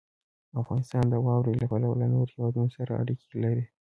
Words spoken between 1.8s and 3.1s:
له نورو هېوادونو سره